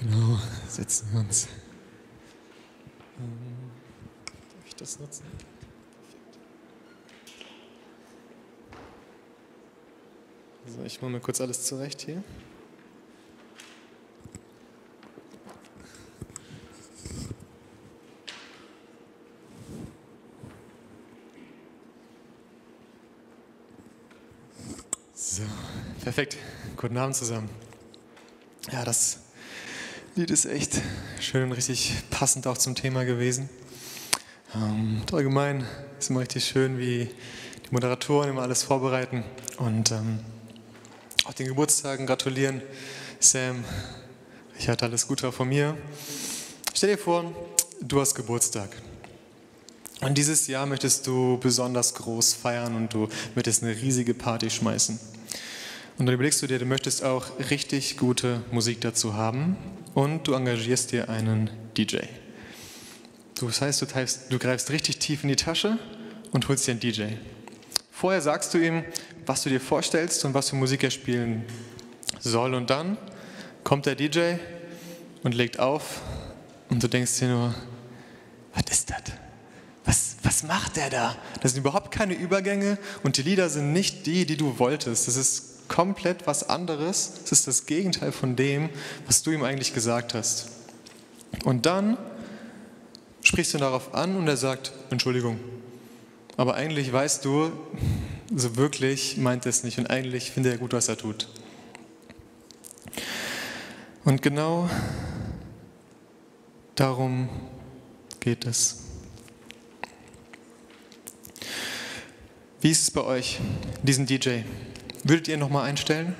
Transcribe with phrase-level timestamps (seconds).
[0.00, 1.48] Genau, setzen wir uns.
[3.18, 3.70] Ähm,
[4.26, 5.24] darf ich das nutzen?
[10.64, 12.22] Also ich mache mal kurz alles zurecht hier.
[25.14, 25.42] So,
[26.04, 26.36] perfekt.
[26.76, 27.50] Guten Abend zusammen.
[28.70, 29.27] Ja, das
[30.18, 30.72] Lied ist echt
[31.20, 33.48] schön und richtig passend auch zum Thema gewesen.
[34.52, 35.64] Ähm, allgemein
[35.96, 39.22] ist immer richtig schön, wie die Moderatoren immer alles vorbereiten
[39.58, 40.18] und ähm,
[41.24, 42.62] auch den Geburtstagen gratulieren.
[43.20, 43.62] Sam,
[44.58, 45.78] ich hatte alles Gute von mir.
[46.74, 47.32] Stell dir vor,
[47.80, 48.70] du hast Geburtstag.
[50.00, 54.98] Und dieses Jahr möchtest du besonders groß feiern und du möchtest eine riesige Party schmeißen.
[55.96, 59.56] Und dann überlegst du dir, du möchtest auch richtig gute Musik dazu haben
[59.94, 61.98] und du engagierst dir einen DJ.
[63.40, 65.78] Das heißt, du, teilst, du greifst richtig tief in die Tasche
[66.32, 67.04] und holst dir einen DJ.
[67.90, 68.84] Vorher sagst du ihm,
[69.26, 71.44] was du dir vorstellst und was für Musik er spielen
[72.20, 72.54] soll.
[72.54, 72.96] Und dann
[73.64, 74.34] kommt der DJ
[75.22, 76.00] und legt auf
[76.70, 77.54] und du denkst dir nur,
[78.54, 79.02] was ist das?
[79.84, 81.16] Was, was macht der da?
[81.40, 85.08] Das sind überhaupt keine Übergänge und die Lieder sind nicht die, die du wolltest.
[85.08, 87.12] Das ist komplett was anderes.
[87.24, 88.70] Es ist das Gegenteil von dem,
[89.06, 90.48] was du ihm eigentlich gesagt hast.
[91.44, 91.96] Und dann
[93.22, 95.38] sprichst du ihn darauf an und er sagt, Entschuldigung.
[96.36, 97.52] Aber eigentlich weißt du,
[98.34, 101.28] so wirklich meint er es nicht und eigentlich findet er gut, was er tut.
[104.04, 104.70] Und genau
[106.74, 107.28] darum
[108.20, 108.84] geht es.
[112.60, 113.38] Wie ist es bei euch,
[113.82, 114.40] diesen DJ?
[115.08, 116.14] Würdet ihr nochmal einstellen?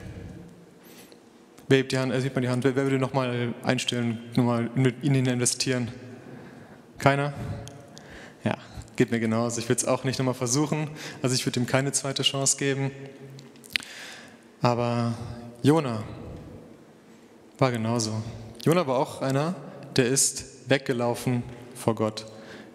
[1.68, 2.10] Wer hebt die Hand?
[2.10, 2.64] Äh, sieht man die Hand.
[2.64, 5.92] Wer, wer würde nochmal einstellen, nochmal in ihn investieren?
[6.96, 7.34] Keiner?
[8.44, 8.56] Ja,
[8.96, 9.60] geht mir genauso.
[9.60, 10.88] Ich würde es auch nicht nochmal versuchen.
[11.20, 12.90] Also ich würde ihm keine zweite Chance geben.
[14.62, 15.12] Aber
[15.62, 16.02] Jona
[17.58, 18.22] war genauso.
[18.64, 19.54] Jona war auch einer,
[19.96, 21.42] der ist weggelaufen
[21.74, 22.24] vor Gott.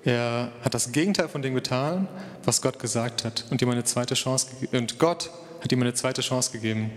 [0.04, 2.08] Er hat das Gegenteil von dem getan,
[2.44, 4.78] was Gott gesagt hat und ihm eine zweite Chance gegeben.
[4.78, 5.32] Und Gott
[5.64, 6.92] hat ihm eine zweite Chance gegeben.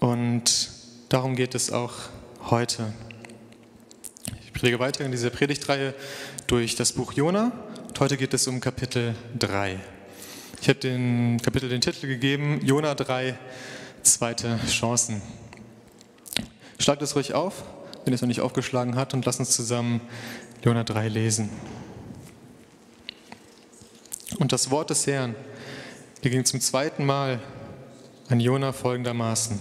[0.00, 0.70] Und
[1.08, 1.92] darum geht es auch
[2.50, 2.92] heute.
[4.44, 5.94] Ich predige weiter in dieser Predigtreihe
[6.48, 7.52] durch das Buch Jona.
[7.86, 9.78] Und heute geht es um Kapitel 3.
[10.60, 13.38] Ich habe dem Kapitel den Titel gegeben, Jona 3,
[14.02, 15.22] zweite Chancen.
[16.80, 17.62] Schlagt es ruhig auf,
[18.04, 20.00] wenn es noch nicht aufgeschlagen hat, und lasst uns zusammen
[20.64, 21.50] Jona 3 lesen.
[24.40, 25.36] Und das Wort des Herrn
[26.22, 27.40] hier ging zum zweiten Mal
[28.28, 29.58] an Jona folgendermaßen.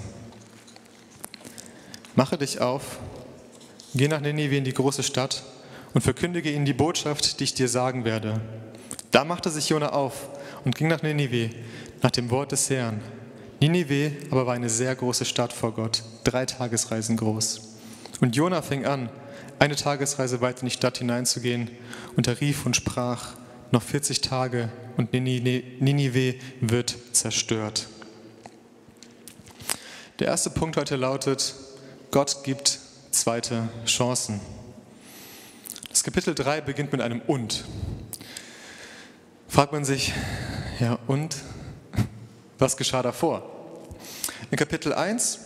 [2.16, 3.00] Mache dich auf,
[3.96, 5.44] geh nach Ninive in die große Stadt
[5.94, 8.42] und verkündige ihnen die Botschaft, die ich dir sagen werde.
[9.12, 10.30] Da machte sich Jona auf
[10.66, 11.52] und ging nach Ninive,
[12.02, 13.00] nach dem Wort des Herrn.
[13.62, 17.78] Ninive aber war eine sehr große Stadt vor Gott, drei Tagesreisen groß.
[18.20, 19.10] Und Jona fing an,
[19.60, 21.70] eine Tagesreise weit in die Stadt hineinzugehen,
[22.18, 23.39] und er rief und sprach,
[23.72, 27.88] noch 40 Tage und Ninive wird zerstört.
[30.20, 31.54] Der erste Punkt heute lautet,
[32.12, 32.80] Gott gibt
[33.12, 34.42] zweite Chancen.
[35.90, 37.64] Das Kapitel 3 beginnt mit einem Und.
[39.48, 40.14] Fragt man sich,
[40.80, 41.38] ja und?
[42.58, 43.50] Was geschah davor?
[44.52, 45.40] In Kapitel 1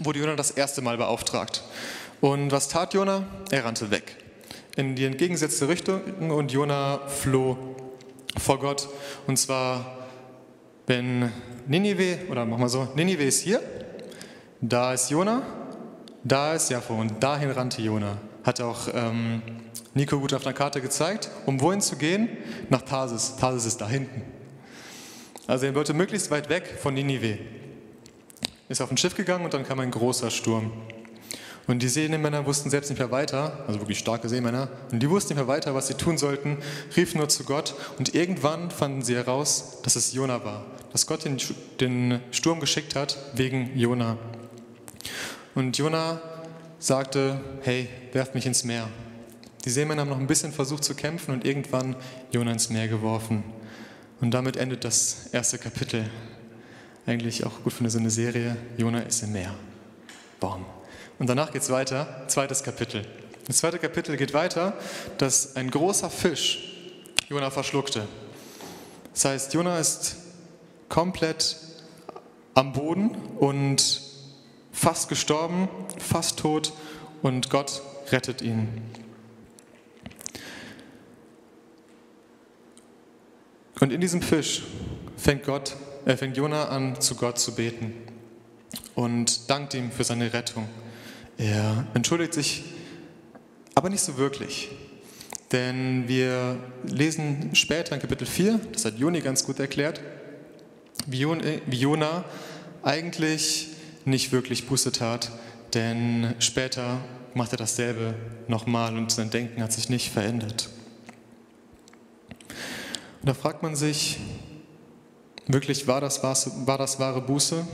[0.00, 1.62] wurde Jona das erste Mal beauftragt.
[2.20, 3.26] Und was tat Jona?
[3.50, 4.25] Er rannte weg
[4.76, 7.56] in die entgegengesetzte Richtung und Jona floh
[8.38, 8.88] vor Gott.
[9.26, 10.06] Und zwar,
[10.86, 11.32] wenn
[11.66, 13.60] Ninive, oder machen wir so, Ninive ist hier,
[14.60, 15.42] da ist Jona,
[16.22, 18.18] da ist Jaffo und dahin rannte Jona.
[18.44, 19.42] Hat auch ähm,
[19.94, 22.28] Nico gut auf der Karte gezeigt, um wohin zu gehen?
[22.68, 23.36] Nach Tarsis.
[23.36, 24.22] Tarsis ist da hinten.
[25.46, 27.38] Also er wollte möglichst weit weg von Ninive.
[28.68, 30.72] Ist auf ein Schiff gegangen und dann kam ein großer Sturm.
[31.66, 35.34] Und die Seemänner wussten selbst nicht mehr weiter, also wirklich starke Seemänner, und die wussten
[35.34, 36.58] nicht mehr weiter, was sie tun sollten,
[36.96, 41.24] riefen nur zu Gott und irgendwann fanden sie heraus, dass es Jona war, dass Gott
[41.24, 41.38] den,
[41.80, 44.16] den Sturm geschickt hat wegen Jona.
[45.56, 46.20] Und Jona
[46.78, 48.88] sagte, hey, werft mich ins Meer.
[49.64, 51.96] Die Seemänner haben noch ein bisschen versucht zu kämpfen und irgendwann
[52.30, 53.42] Jona ins Meer geworfen.
[54.20, 56.08] Und damit endet das erste Kapitel.
[57.06, 58.56] Eigentlich auch gut für eine Serie.
[58.76, 59.54] Jona ist im Meer.
[60.38, 60.64] Baum.
[61.18, 63.06] Und danach geht es weiter, zweites Kapitel.
[63.46, 64.74] Das zweite Kapitel geht weiter,
[65.18, 66.72] dass ein großer Fisch
[67.28, 68.06] Jona verschluckte.
[69.12, 70.16] Das heißt, Jona ist
[70.88, 71.56] komplett
[72.54, 74.00] am Boden und
[74.72, 75.68] fast gestorben,
[75.98, 76.72] fast tot
[77.22, 77.82] und Gott
[78.12, 78.68] rettet ihn.
[83.80, 84.62] Und in diesem Fisch
[85.16, 87.92] fängt, Gott, äh, fängt Jona an, zu Gott zu beten
[88.94, 90.66] und dankt ihm für seine Rettung.
[91.38, 92.64] Er entschuldigt sich,
[93.74, 94.70] aber nicht so wirklich.
[95.52, 100.00] Denn wir lesen später in Kapitel 4, das hat Joni ganz gut erklärt,
[101.06, 102.24] wie Jona
[102.82, 103.68] eigentlich
[104.04, 105.30] nicht wirklich Buße tat,
[105.74, 107.00] denn später
[107.34, 108.14] macht er dasselbe
[108.48, 110.70] nochmal und sein Denken hat sich nicht verändert.
[113.20, 114.18] Und da fragt man sich,
[115.46, 117.66] wirklich, war das, war das wahre Buße?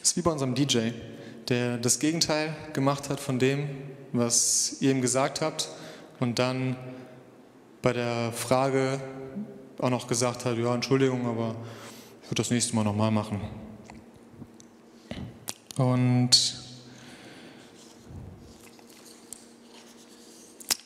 [0.00, 0.90] Das ist wie bei unserem DJ,
[1.48, 3.68] der das Gegenteil gemacht hat von dem,
[4.12, 5.68] was ihr ihm gesagt habt
[6.20, 6.76] und dann
[7.82, 9.00] bei der Frage
[9.78, 11.56] auch noch gesagt hat, ja, Entschuldigung, aber
[12.22, 13.40] ich würde das nächste Mal nochmal machen.
[15.76, 16.30] Und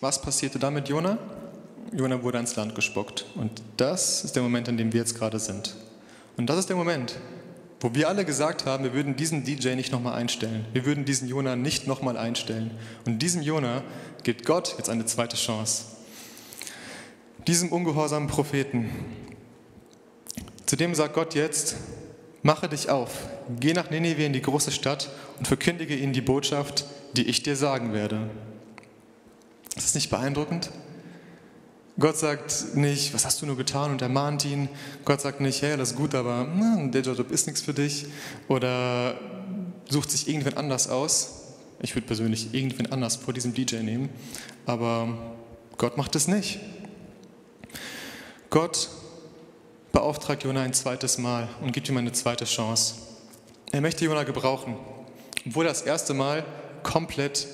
[0.00, 1.18] was passierte dann mit Jona?
[1.92, 3.26] Jona wurde ans Land gespuckt.
[3.34, 5.76] Und das ist der Moment, in dem wir jetzt gerade sind.
[6.36, 7.16] Und das ist der Moment,
[7.80, 10.66] wo wir alle gesagt haben, wir würden diesen DJ nicht nochmal einstellen.
[10.72, 12.72] Wir würden diesen Jona nicht nochmal einstellen.
[13.06, 13.82] Und diesem Jona
[14.24, 15.84] gibt Gott jetzt eine zweite Chance.
[17.46, 18.90] Diesem ungehorsamen Propheten.
[20.66, 21.76] Zu dem sagt Gott jetzt,
[22.42, 23.28] mache dich auf,
[23.60, 25.08] geh nach Nineveh in die große Stadt
[25.38, 26.84] und verkündige ihnen die Botschaft,
[27.16, 28.28] die ich dir sagen werde.
[29.76, 30.70] Ist das nicht beeindruckend?
[32.00, 34.68] Gott sagt nicht, was hast du nur getan und ermahnt ihn.
[35.04, 38.06] Gott sagt nicht, hey, das ist gut, aber na, der Job ist nichts für dich.
[38.46, 39.18] Oder
[39.88, 41.56] sucht sich irgendwen anders aus.
[41.80, 44.10] Ich würde persönlich irgendwen anders vor diesem DJ nehmen.
[44.64, 45.08] Aber
[45.76, 46.60] Gott macht es nicht.
[48.50, 48.88] Gott
[49.90, 52.94] beauftragt Jona ein zweites Mal und gibt ihm eine zweite Chance.
[53.72, 54.76] Er möchte Jona gebrauchen,
[55.44, 56.44] obwohl er das erste Mal
[56.84, 57.48] komplett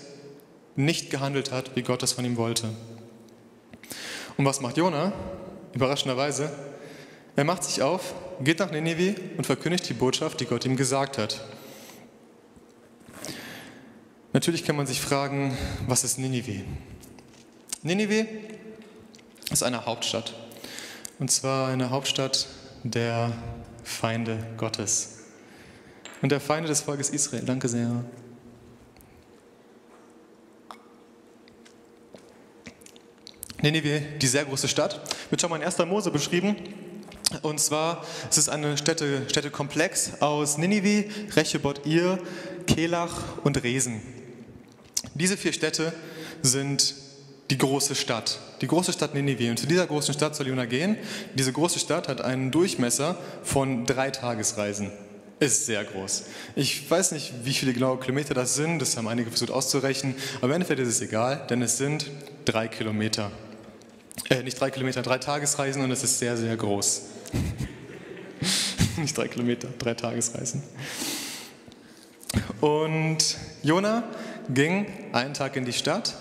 [0.76, 2.68] nicht gehandelt hat, wie Gott es von ihm wollte.
[4.36, 5.12] Und was macht Jona?
[5.74, 6.50] Überraschenderweise,
[7.36, 11.18] er macht sich auf, geht nach Nineveh und verkündigt die Botschaft, die Gott ihm gesagt
[11.18, 11.44] hat.
[14.32, 16.64] Natürlich kann man sich fragen, was ist Ninive?
[17.82, 18.26] Ninive
[19.50, 20.34] ist eine Hauptstadt.
[21.18, 22.48] Und zwar eine Hauptstadt
[22.82, 23.32] der
[23.84, 25.18] Feinde Gottes.
[26.22, 27.44] Und der Feinde des Volkes Israel.
[27.44, 28.04] Danke sehr.
[33.64, 35.00] Ninive, die sehr große Stadt,
[35.30, 35.78] wird schon mal in 1.
[35.86, 36.54] Mose beschrieben.
[37.40, 42.18] Und zwar es ist eine Städte, Städtekomplex aus Ninive, Rechebot Ir,
[42.66, 44.02] Kelach und Resen.
[45.14, 45.94] Diese vier Städte
[46.42, 46.94] sind
[47.48, 49.50] die große Stadt, die große Stadt Ninive.
[49.50, 50.98] Und zu dieser großen Stadt soll Jona gehen.
[51.34, 54.92] Diese große Stadt hat einen Durchmesser von drei Tagesreisen.
[55.40, 56.24] Ist sehr groß.
[56.54, 60.48] Ich weiß nicht, wie viele genaue Kilometer das sind, das haben einige versucht auszurechnen, aber
[60.48, 62.10] im Endeffekt ist es egal, denn es sind
[62.44, 63.30] drei Kilometer.
[64.30, 67.02] Äh, nicht drei Kilometer, drei Tagesreisen und es ist sehr, sehr groß.
[68.96, 70.62] nicht drei Kilometer, drei Tagesreisen.
[72.60, 74.04] Und Jona
[74.48, 76.14] ging einen Tag in die Stadt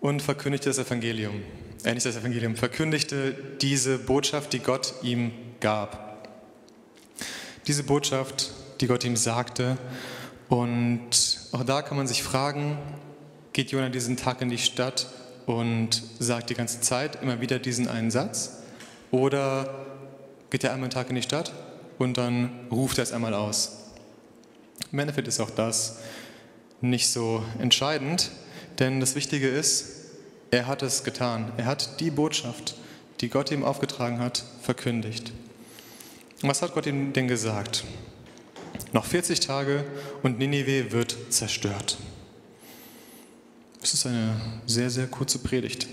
[0.00, 1.42] und verkündigte das Evangelium.
[1.84, 6.28] Äh, nicht das Evangelium, verkündigte diese Botschaft, die Gott ihm gab.
[7.66, 9.76] Diese Botschaft, die Gott ihm sagte.
[10.48, 11.10] Und
[11.52, 12.78] auch da kann man sich fragen,
[13.52, 15.08] geht Jona diesen Tag in die Stadt
[15.46, 18.58] und sagt die ganze Zeit immer wieder diesen einen Satz?
[19.10, 19.86] Oder
[20.50, 21.52] geht er einmal einen Tag in die Stadt
[21.98, 23.92] und dann ruft er es einmal aus?
[24.92, 25.98] Im Endeffekt ist auch das
[26.80, 28.30] nicht so entscheidend,
[28.78, 29.96] denn das Wichtige ist,
[30.50, 31.52] er hat es getan.
[31.56, 32.76] Er hat die Botschaft,
[33.20, 35.32] die Gott ihm aufgetragen hat, verkündigt.
[36.42, 37.84] Was hat Gott ihm denn gesagt?
[38.92, 39.84] Noch 40 Tage
[40.22, 41.98] und Ninive wird zerstört.
[43.86, 44.34] Es ist eine
[44.66, 45.86] sehr, sehr kurze Predigt.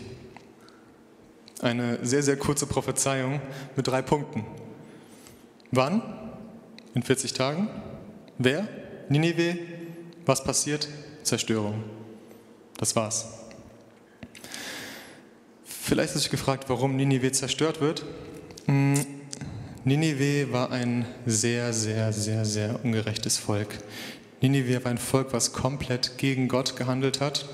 [1.61, 3.39] Eine sehr, sehr kurze Prophezeiung
[3.75, 4.43] mit drei Punkten.
[5.69, 6.01] Wann?
[6.95, 7.69] In 40 Tagen.
[8.39, 8.67] Wer?
[9.09, 9.59] Ninive.
[10.25, 10.87] Was passiert?
[11.21, 11.83] Zerstörung.
[12.77, 13.27] Das war's.
[15.63, 18.03] Vielleicht hast du gefragt, warum Ninive zerstört wird.
[18.65, 19.05] Hm,
[19.83, 23.77] Ninive war ein sehr, sehr, sehr, sehr ungerechtes Volk.
[24.41, 27.45] Ninive war ein Volk, was komplett gegen Gott gehandelt hat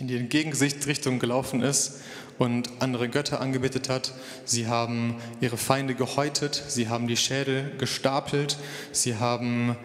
[0.00, 2.00] in die Entgegenrichtung gelaufen ist
[2.38, 4.14] und andere Götter angebetet hat.
[4.46, 8.56] Sie haben ihre Feinde gehäutet, sie haben die Schädel gestapelt,
[8.92, 9.76] sie haben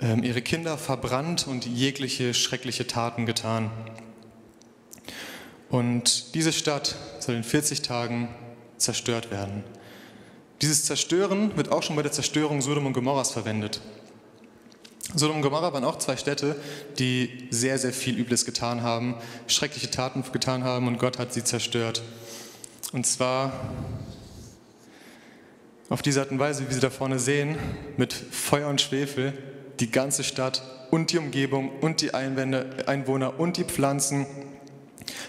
[0.00, 3.70] ähm, ihre Kinder verbrannt und jegliche schreckliche Taten getan.
[5.70, 8.28] Und diese Stadt soll in 40 Tagen
[8.76, 9.64] zerstört werden.
[10.60, 13.80] Dieses Zerstören wird auch schon bei der Zerstörung Sodom und Gomorras verwendet.
[15.16, 16.56] Sodom und Gomorra waren auch zwei Städte,
[16.98, 19.14] die sehr, sehr viel Übles getan haben,
[19.46, 22.02] schreckliche Taten getan haben und Gott hat sie zerstört.
[22.92, 23.52] Und zwar
[25.88, 27.56] auf diese Art und Weise, wie Sie da vorne sehen,
[27.96, 29.34] mit Feuer und Schwefel,
[29.78, 34.26] die ganze Stadt und die Umgebung und die Einwohner und die Pflanzen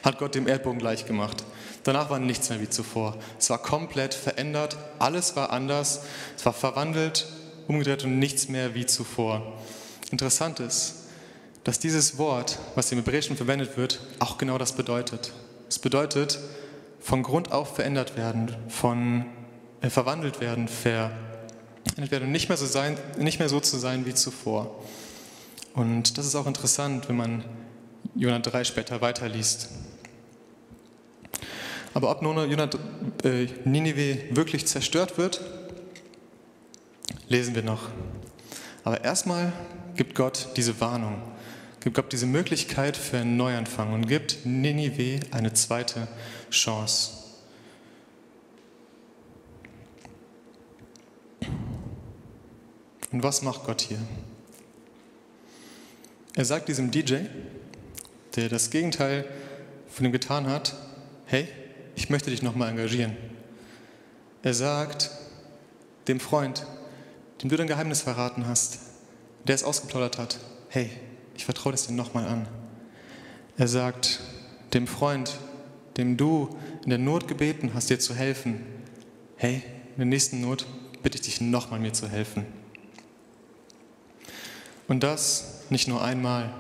[0.04, 1.44] hat Gott dem Erdboden gleich gemacht.
[1.84, 3.18] Danach war nichts mehr wie zuvor.
[3.38, 6.02] Es war komplett verändert, alles war anders,
[6.36, 7.28] es war verwandelt,
[7.68, 9.60] umgedreht und nichts mehr wie zuvor.
[10.12, 11.06] Interessant ist,
[11.64, 15.34] dass dieses Wort, was im Hebräischen verwendet wird, auch genau das bedeutet.
[15.68, 16.40] Es bedeutet
[17.00, 19.26] von Grund auf verändert werden, von
[19.82, 21.12] äh, verwandelt werden, verändert
[22.12, 24.84] werden und nicht mehr, so sein, nicht mehr so zu sein wie zuvor.
[25.74, 27.44] Und das ist auch interessant, wenn man
[28.16, 29.70] Jonah 3 später weiterliest.
[31.94, 32.70] Aber ob nun Jonah,
[33.24, 35.42] äh, Ninive wirklich zerstört wird,
[37.28, 37.90] lesen wir noch.
[38.84, 39.52] Aber erstmal
[39.96, 41.22] gibt Gott diese Warnung,
[41.80, 46.08] gibt Gott diese Möglichkeit für einen Neuanfang und gibt Ninive eine zweite
[46.52, 47.12] Chance.
[53.12, 54.00] Und was macht Gott hier?
[56.36, 57.16] Er sagt diesem DJ,
[58.36, 59.26] der das Gegenteil
[59.88, 60.76] von ihm getan hat,
[61.26, 61.48] hey,
[61.96, 63.16] ich möchte dich nochmal engagieren.
[64.44, 65.12] Er sagt
[66.10, 66.68] dem Freund,
[67.46, 68.80] dem du dein Geheimnis verraten hast,
[69.48, 70.90] der es ausgeplaudert hat, hey,
[71.36, 72.48] ich vertraue das dir nochmal an.
[73.56, 74.20] Er sagt
[74.74, 75.38] dem Freund,
[75.96, 76.50] dem du
[76.86, 78.66] in der Not gebeten hast, dir zu helfen,
[79.36, 79.62] hey,
[79.92, 80.66] in der nächsten Not
[81.04, 82.48] bitte ich dich nochmal mir zu helfen.
[84.88, 86.52] Und das nicht nur einmal.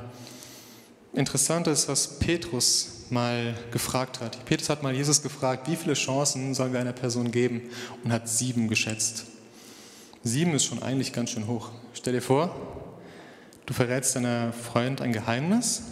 [1.13, 4.45] Interessant ist, was Petrus mal gefragt hat.
[4.45, 7.63] Petrus hat mal Jesus gefragt, wie viele Chancen sollen wir einer Person geben
[8.03, 9.25] und hat sieben geschätzt.
[10.27, 11.69] Sieben ist schon eigentlich ganz schön hoch.
[11.93, 12.49] Stell dir vor,
[13.67, 15.83] du verrätst deiner Freund ein Geheimnis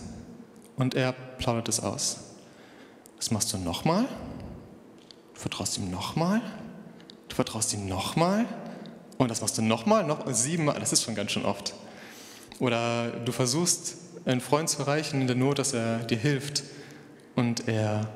[0.76, 2.18] und er plaudert es aus.
[3.18, 4.08] Das machst du nochmal?
[5.36, 6.42] Du vertraust ihm nochmal?
[7.30, 8.48] Du vertraust ihm nochmal?
[9.20, 10.04] Und das machst du nochmal?
[10.04, 10.80] Noch siebenmal?
[10.80, 11.76] Das ist schon ganz schön oft.
[12.58, 16.64] Oder du versuchst, einen Freund zu erreichen in der Not, dass er dir hilft
[17.36, 18.10] und er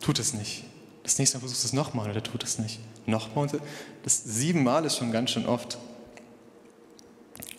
[0.00, 0.66] tut es nicht.
[1.04, 2.80] Das nächste Mal versuchst du es nochmal und er tut es nicht.
[3.06, 3.48] Nochmal.
[4.02, 5.78] Das siebenmal ist schon ganz schön oft.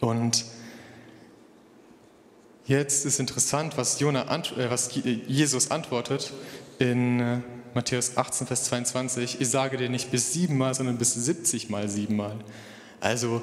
[0.02, 0.46] Und
[2.66, 6.34] jetzt ist interessant, was, Jonah, äh, was Jesus antwortet
[6.80, 7.42] in äh,
[7.76, 9.40] Matthäus 18, Vers 22.
[9.40, 12.36] Ich sage dir nicht bis siebenmal, sondern bis 70 mal siebenmal.
[13.00, 13.42] Also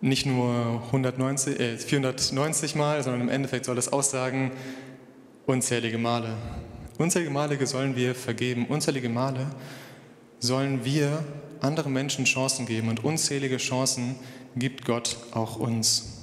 [0.00, 4.52] nicht nur 190, äh, 490 Mal, sondern im Endeffekt soll das aussagen,
[5.46, 6.36] unzählige Male.
[6.98, 9.46] Unzählige Male sollen wir vergeben, unzählige Male
[10.40, 11.24] sollen wir
[11.60, 14.16] anderen Menschen Chancen geben und unzählige Chancen
[14.56, 16.18] gibt Gott auch uns.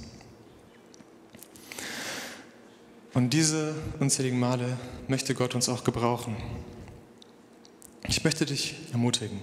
[3.14, 4.76] Und diese unzähligen Male
[5.08, 6.36] möchte Gott uns auch gebrauchen.
[8.06, 9.40] Ich möchte dich ermutigen.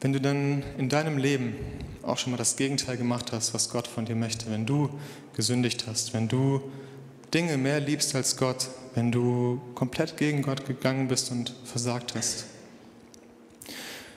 [0.00, 1.54] Wenn du dann in deinem Leben
[2.02, 4.88] auch schon mal das Gegenteil gemacht hast, was Gott von dir möchte, wenn du
[5.34, 6.62] gesündigt hast, wenn du
[7.34, 12.46] Dinge mehr liebst als Gott, wenn du komplett gegen Gott gegangen bist und versagt hast,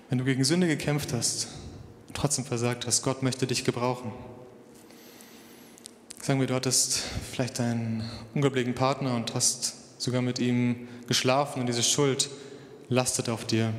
[0.09, 1.47] wenn du gegen Sünde gekämpft hast
[2.07, 4.11] und trotzdem versagt hast, Gott möchte dich gebrauchen.
[6.21, 7.01] Sagen wir, du hattest
[7.31, 12.29] vielleicht einen unglaublichen Partner und hast sogar mit ihm geschlafen und diese Schuld
[12.87, 13.73] lastet auf dir.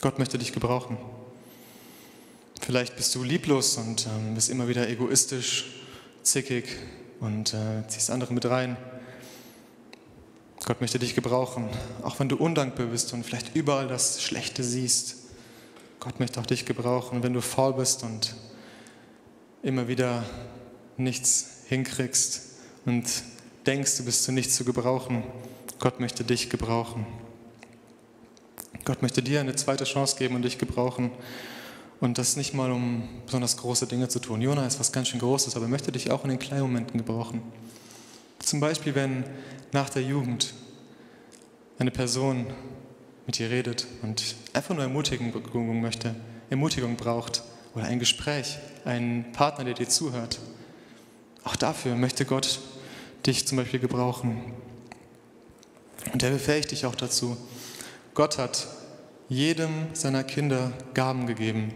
[0.00, 0.96] Gott möchte dich gebrauchen.
[2.60, 5.82] Vielleicht bist du lieblos und ähm, bist immer wieder egoistisch,
[6.22, 6.76] zickig
[7.20, 8.76] und äh, ziehst andere mit rein.
[10.64, 11.68] Gott möchte dich gebrauchen,
[12.02, 15.16] auch wenn du undankbar bist und vielleicht überall das Schlechte siehst.
[16.00, 18.34] Gott möchte auch dich gebrauchen, wenn du faul bist und
[19.62, 20.24] immer wieder
[20.96, 22.42] nichts hinkriegst
[22.86, 23.06] und
[23.66, 25.22] denkst, du bist zu nichts zu gebrauchen.
[25.78, 27.06] Gott möchte dich gebrauchen.
[28.84, 31.10] Gott möchte dir eine zweite Chance geben und dich gebrauchen.
[32.00, 34.40] Und das nicht mal, um besonders große Dinge zu tun.
[34.40, 36.98] Jona ist was ganz schön Großes, aber er möchte dich auch in den kleinen Momenten
[36.98, 37.42] gebrauchen.
[38.38, 39.24] Zum Beispiel, wenn
[39.72, 40.54] nach der Jugend
[41.78, 42.46] eine Person
[43.26, 46.14] mit dir redet und einfach nur Ermutigung möchte,
[46.50, 47.42] Ermutigung braucht
[47.74, 50.38] oder ein Gespräch, einen Partner, der dir zuhört.
[51.44, 52.60] Auch dafür möchte Gott
[53.26, 54.52] dich zum Beispiel gebrauchen.
[56.12, 57.36] Und er befähigt dich auch dazu.
[58.14, 58.66] Gott hat
[59.28, 61.72] jedem seiner Kinder Gaben gegeben.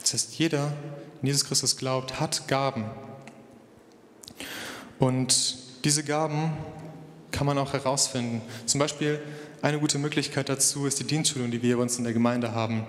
[0.00, 0.72] Das heißt, jeder,
[1.20, 2.84] in Jesus Christus glaubt, hat Gaben.
[4.98, 6.52] Und diese Gaben
[7.32, 8.42] kann man auch herausfinden.
[8.66, 9.20] Zum Beispiel
[9.62, 12.84] eine gute Möglichkeit dazu ist die Dienstschulung, die wir bei uns in der Gemeinde haben.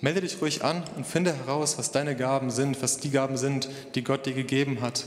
[0.00, 3.68] Melde dich ruhig an und finde heraus, was deine Gaben sind, was die Gaben sind,
[3.96, 5.06] die Gott dir gegeben hat,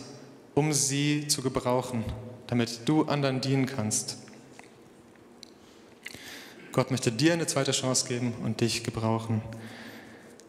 [0.53, 2.03] um sie zu gebrauchen,
[2.47, 4.17] damit du anderen dienen kannst.
[6.71, 9.41] Gott möchte dir eine zweite Chance geben und dich gebrauchen.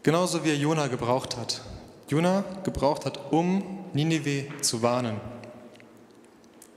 [0.02, 1.62] Genauso wie er Jona gebraucht hat.
[2.08, 5.20] Jona gebraucht hat, um Ninive zu warnen.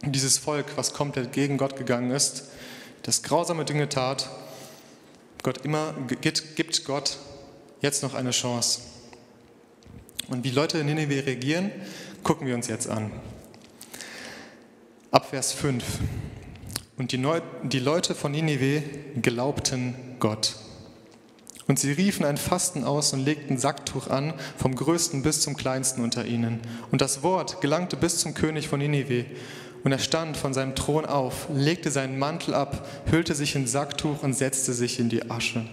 [0.03, 2.49] Dieses Volk, was komplett gegen Gott gegangen ist,
[3.03, 4.29] das grausame Dinge tat,
[5.43, 7.17] Gott immer gibt Gott
[7.81, 8.81] jetzt noch eine Chance.
[10.27, 11.71] Und wie Leute in Nineveh reagieren,
[12.23, 13.11] gucken wir uns jetzt an.
[15.11, 15.83] Ab Vers 5.
[16.97, 18.81] Und die, Neu die Leute von Nineveh
[19.21, 20.55] glaubten Gott.
[21.67, 26.03] Und sie riefen ein Fasten aus und legten Sacktuch an, vom größten bis zum kleinsten
[26.03, 26.59] unter ihnen.
[26.91, 29.25] Und das Wort gelangte bis zum König von Nineveh.
[29.83, 34.23] Und er stand von seinem Thron auf, legte seinen Mantel ab, hüllte sich in Sacktuch
[34.23, 35.65] und setzte sich in die Asche.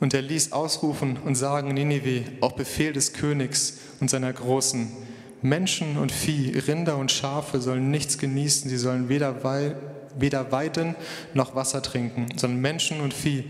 [0.00, 4.90] Und er ließ ausrufen und sagen Ninive auf Befehl des Königs und seiner Großen,
[5.48, 9.36] Menschen und Vieh, Rinder und Schafe sollen nichts genießen, sie sollen weder,
[10.18, 10.96] weder weiden
[11.34, 13.44] noch Wasser trinken, sondern Menschen und Vieh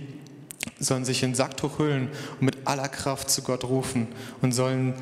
[0.79, 4.09] sollen sich in Sacktuch hüllen und mit aller Kraft zu Gott rufen
[4.43, 4.93] und sollen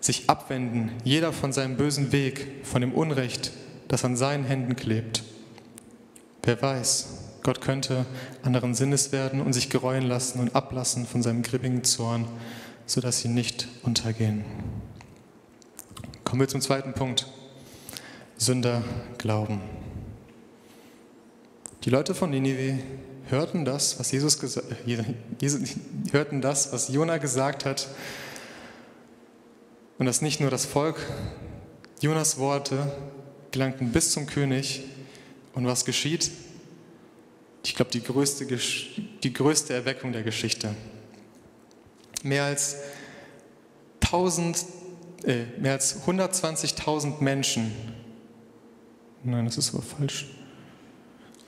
[0.00, 3.50] sich abwenden, jeder von seinem bösen Weg, von dem Unrecht,
[3.88, 5.24] das an seinen Händen klebt.
[6.44, 7.08] Wer weiß,
[7.42, 8.06] Gott könnte
[8.44, 12.26] anderen Sinnes werden und sich gereuen lassen und ablassen von seinem grippigen Zorn,
[12.86, 14.44] sodass sie nicht untergehen.
[16.26, 17.24] Kommen wir zum zweiten Punkt.
[18.36, 18.82] Sünder
[19.16, 19.60] glauben.
[21.84, 22.80] Die Leute von Ninive
[23.28, 24.66] hörten das, was Jesus gesagt,
[26.10, 27.86] hörten das, was Jona gesagt hat.
[29.98, 30.98] Und dass nicht nur das Volk,
[32.00, 32.92] Jonas Worte
[33.52, 34.82] gelangten bis zum König.
[35.54, 36.32] Und was geschieht?
[37.64, 38.48] ich glaube, die größte,
[39.22, 40.74] die größte Erweckung der Geschichte.
[42.24, 42.78] Mehr als,
[44.02, 44.64] 1000,
[45.24, 47.72] äh, mehr als 120.000 Menschen,
[49.24, 50.26] nein, das ist aber falsch,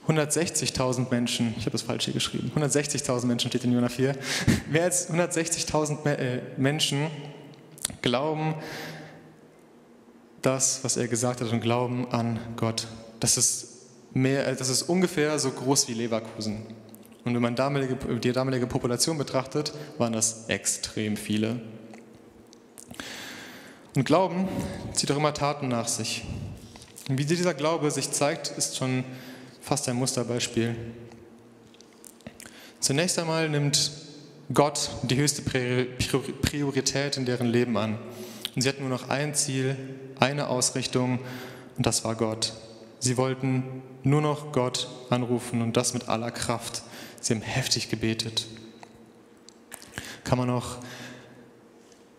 [0.07, 4.15] 160.000 Menschen, ich habe das falsch hier geschrieben, 160.000 Menschen steht in Jona 4,
[4.71, 7.07] mehr als 160.000 äh, Menschen
[8.01, 8.55] glauben
[10.41, 12.87] das, was er gesagt hat und glauben an Gott.
[13.19, 13.67] Das ist
[14.13, 16.65] mehr, äh, das ist ungefähr so groß wie Leverkusen.
[17.25, 21.61] Und wenn man damalige, die damalige Population betrachtet, waren das extrem viele.
[23.95, 24.47] Und Glauben
[24.93, 26.23] zieht auch immer Taten nach sich.
[27.07, 29.03] Und wie dieser Glaube sich zeigt, ist schon
[29.61, 30.75] fast ein Musterbeispiel.
[32.79, 33.91] Zunächst einmal nimmt
[34.53, 37.97] Gott die höchste Priorität in deren Leben an.
[38.55, 39.75] Und sie hatten nur noch ein Ziel,
[40.19, 41.19] eine Ausrichtung,
[41.77, 42.53] und das war Gott.
[42.99, 46.83] Sie wollten nur noch Gott anrufen und das mit aller Kraft.
[47.21, 48.47] Sie haben heftig gebetet.
[50.23, 50.77] Kann man auch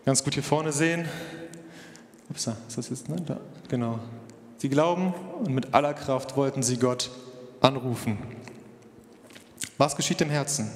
[0.05, 1.07] ganz gut hier vorne sehen.
[2.31, 3.17] Upsa, ist das jetzt, ne?
[3.25, 3.99] Da, genau.
[4.57, 5.13] Sie glauben
[5.43, 7.11] und mit aller Kraft wollten sie Gott
[7.59, 8.17] anrufen.
[9.77, 10.71] Was geschieht im Herzen?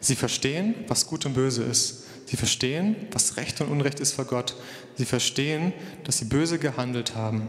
[0.00, 2.04] Sie verstehen, was gut und böse ist.
[2.26, 4.56] Sie verstehen, was Recht und Unrecht ist vor Gott.
[4.96, 7.46] Sie verstehen, dass sie böse gehandelt haben.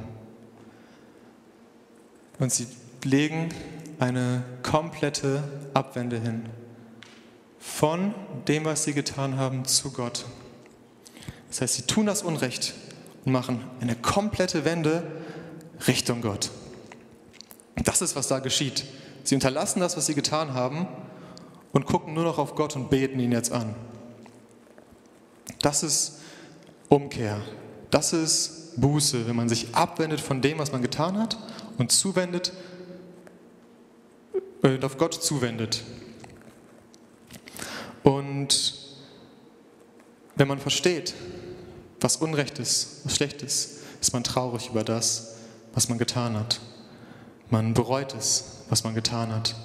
[2.37, 2.67] Und sie
[3.03, 3.49] legen
[3.97, 6.45] eine komplette Abwende hin.
[7.59, 8.13] Von
[8.47, 10.25] dem, was sie getan haben, zu Gott.
[11.47, 12.75] Das heißt, sie tun das Unrecht
[13.25, 15.03] und machen eine komplette Wende
[15.87, 16.49] Richtung Gott.
[17.75, 18.85] Das ist, was da geschieht.
[19.23, 20.87] Sie unterlassen das, was sie getan haben
[21.71, 23.75] und gucken nur noch auf Gott und beten ihn jetzt an.
[25.61, 26.19] Das ist
[26.89, 27.39] Umkehr.
[27.91, 31.37] Das ist Buße, wenn man sich abwendet von dem, was man getan hat
[31.77, 32.53] und zuwendet,
[34.63, 35.83] äh, auf Gott zuwendet.
[38.03, 38.73] Und
[40.35, 41.13] wenn man versteht,
[42.01, 45.35] was Unrecht ist, was schlecht ist, ist man traurig über das,
[45.73, 46.59] was man getan hat.
[47.49, 49.55] Man bereut es, was man getan hat.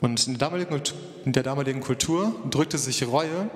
[0.00, 0.82] Und in der damaligen,
[1.24, 3.50] in der damaligen Kultur drückte sich Reue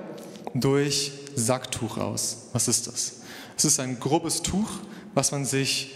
[0.53, 2.49] durch Sacktuch aus.
[2.53, 3.21] Was ist das?
[3.57, 4.69] Es ist ein grobes Tuch,
[5.13, 5.95] was man sich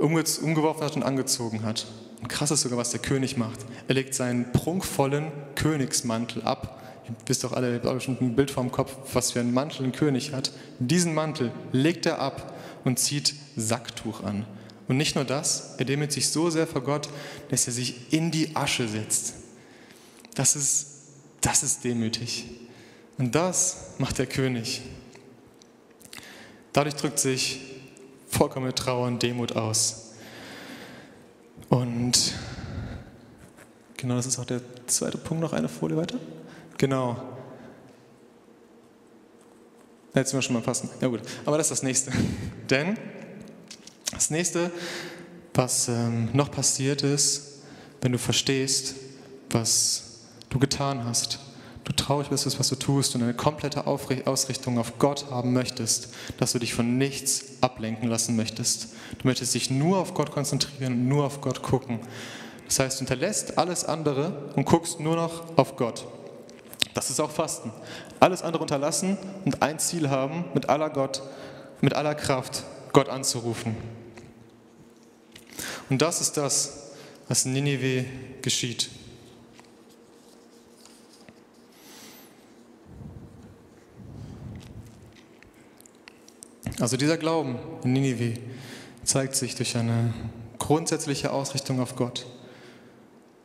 [0.00, 1.86] umgeworfen hat und angezogen hat.
[2.20, 3.60] Und krass ist sogar, was der König macht.
[3.86, 6.82] Er legt seinen prunkvollen Königsmantel ab.
[7.08, 9.52] Ihr wisst doch alle, ihr habt schon ein Bild vor dem Kopf, was für einen
[9.52, 10.52] Mantel ein König hat.
[10.78, 14.46] Diesen Mantel legt er ab und zieht Sacktuch an.
[14.88, 17.08] Und nicht nur das, er demütigt sich so sehr vor Gott,
[17.50, 19.34] dass er sich in die Asche setzt.
[20.34, 20.86] Das ist,
[21.40, 22.46] das ist demütig.
[23.16, 24.82] Und das macht der König.
[26.72, 27.60] Dadurch drückt sich
[28.28, 30.12] vollkommene Trauer und Demut aus.
[31.68, 32.34] Und
[33.96, 36.18] genau, das ist auch der zweite Punkt, noch eine Folie weiter.
[36.78, 37.16] Genau.
[40.14, 40.88] Jetzt sind wir schon mal fassen.
[41.00, 42.12] Ja gut, aber das ist das nächste.
[42.70, 42.96] Denn
[44.12, 44.70] das nächste,
[45.54, 47.62] was ähm, noch passiert ist,
[48.00, 48.94] wenn du verstehst,
[49.50, 51.40] was du getan hast,
[51.84, 56.08] du traurig bist, was du tust und eine komplette Ausrichtung auf Gott haben möchtest,
[56.38, 58.88] dass du dich von nichts ablenken lassen möchtest.
[59.18, 62.00] Du möchtest dich nur auf Gott konzentrieren, nur auf Gott gucken.
[62.66, 66.06] Das heißt, du hinterlässt alles andere und guckst nur noch auf Gott.
[66.94, 67.72] Das ist auch Fasten.
[68.20, 71.22] Alles andere unterlassen und ein Ziel haben, mit aller Gott,
[71.80, 73.76] mit aller Kraft Gott anzurufen.
[75.90, 76.92] Und das ist das,
[77.28, 78.04] was in Ninive
[78.42, 78.90] geschieht.
[86.80, 88.34] Also dieser Glauben in Ninive
[89.04, 90.12] zeigt sich durch eine
[90.58, 92.26] grundsätzliche Ausrichtung auf Gott.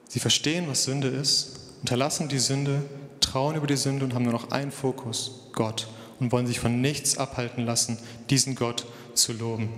[0.08, 2.82] Sie verstehen, was Sünde ist, unterlassen die Sünde,
[3.30, 5.88] trauen über die Sünde und haben nur noch einen Fokus, Gott,
[6.20, 9.70] und wollen sich von nichts abhalten lassen, diesen Gott zu loben.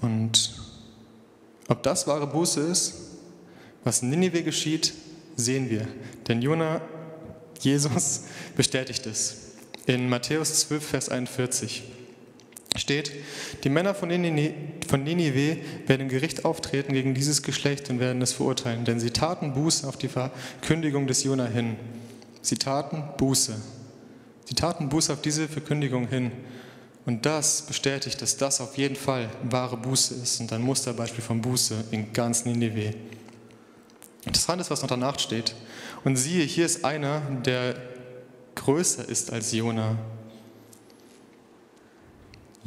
[0.00, 0.54] Und
[1.68, 2.94] ob das wahre Buße ist,
[3.84, 4.94] was in Ninive geschieht,
[5.36, 5.86] sehen wir.
[6.26, 6.80] Denn Jona,
[7.60, 8.22] Jesus,
[8.56, 9.52] bestätigt es.
[9.86, 11.82] In Matthäus 12, Vers 41
[12.78, 13.12] steht,
[13.64, 18.84] die Männer von Ninive werden im Gericht auftreten gegen dieses Geschlecht und werden es verurteilen,
[18.84, 21.76] denn sie taten Buße auf die Verkündigung des Jona hin.
[22.42, 23.54] Sie taten Buße.
[24.44, 26.32] Sie taten Buße auf diese Verkündigung hin.
[27.04, 31.40] Und das bestätigt, dass das auf jeden Fall wahre Buße ist und ein Musterbeispiel von
[31.40, 32.94] Buße in ganz Ninive.
[34.24, 35.54] Interessant ist, was noch danach steht.
[36.04, 37.76] Und siehe, hier ist einer, der
[38.56, 39.96] größer ist als Jona.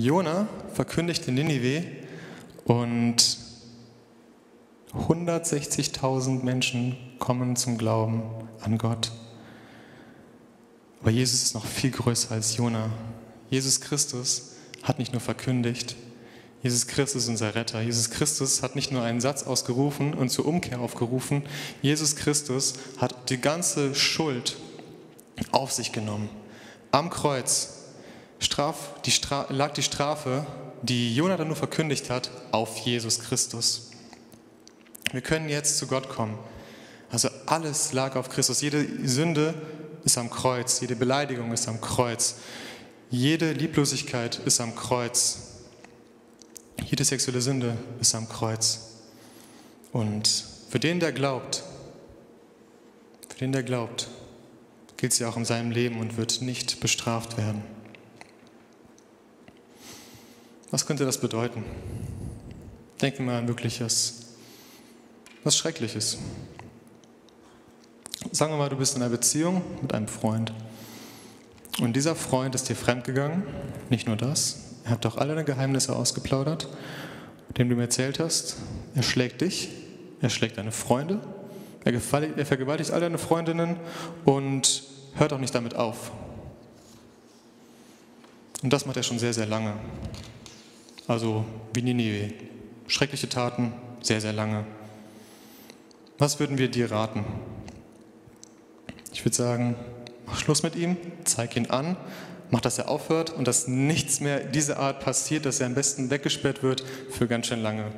[0.02, 1.84] Jona verkündigt in Ninive
[2.66, 3.38] und
[4.94, 8.24] 160.000 Menschen kommen zum Glauben
[8.62, 9.12] an Gott.
[11.02, 12.90] Aber Jesus ist noch viel größer als Jona.
[13.52, 15.96] Jesus Christus hat nicht nur verkündigt,
[16.64, 17.82] Jesus Christus ist unser Retter.
[17.82, 21.42] Jesus Christus hat nicht nur einen Satz ausgerufen und zur Umkehr aufgerufen.
[21.82, 24.58] Jesus Christus hat die ganze Schuld
[25.52, 26.30] auf sich genommen.
[26.92, 27.81] Am Kreuz
[28.42, 30.46] Straf, die Stra lag die Strafe,
[30.82, 33.92] die Jonathan nur verkündigt hat, auf Jesus Christus.
[35.12, 36.38] Wir können jetzt zu Gott kommen.
[37.12, 38.62] Also alles lag auf Christus.
[38.62, 39.54] Jede Sünde
[40.04, 42.36] ist am Kreuz, jede Beleidigung ist am Kreuz,
[43.12, 45.50] jede Lieblosigkeit ist am Kreuz,
[46.90, 48.88] jede sexuelle Sünde ist am Kreuz.
[49.92, 50.28] Und
[50.70, 51.64] für den, der glaubt,
[53.30, 54.08] für den, der glaubt,
[54.98, 57.64] gilt sie auch in seinem Leben und wird nicht bestraft werden.
[60.72, 61.66] Was könnte das bedeuten?
[63.02, 64.22] Denken wir an wirkliches,
[65.44, 66.18] was Schreckliches.
[68.32, 70.54] Sagen wir mal, du bist in einer Beziehung mit einem Freund.
[71.82, 73.44] Und dieser Freund ist dir fremdgegangen.
[73.90, 76.70] Nicht nur das, er hat doch alle deine Geheimnisse ausgeplaudert,
[77.58, 78.56] dem du mir erzählt hast.
[78.96, 79.70] Er schlägt dich,
[80.22, 81.20] er schlägt deine Freunde,
[81.84, 83.76] er, er vergewaltigt all deine Freundinnen
[84.24, 84.84] und
[85.16, 86.12] hört auch nicht damit auf.
[88.64, 89.74] Und das macht er schon sehr, sehr lange.
[91.08, 92.34] Also wie Ninive.
[92.88, 94.66] Schreckliche Taten, sehr, sehr lange.
[96.18, 97.26] Was würden wir dir raten?
[99.14, 99.76] Ich würde sagen,
[100.26, 101.98] mach Schluss mit ihm, zeig ihn an,
[102.50, 106.10] mach, dass er aufhört und dass nichts mehr dieser Art passiert, dass er am besten
[106.10, 107.92] weggesperrt wird für ganz schön lange.